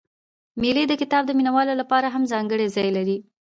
مېلې 0.61 0.83
د 0.87 0.93
کتاب 1.01 1.23
د 1.27 1.31
مینه 1.37 1.51
والو 1.55 1.73
له 1.79 1.85
پاره 1.91 2.09
هم 2.15 2.23
ځانګړى 2.31 2.65
ځای 2.75 2.89
لري. 2.97 3.17